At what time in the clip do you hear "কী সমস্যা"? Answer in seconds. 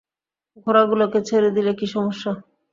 1.79-2.31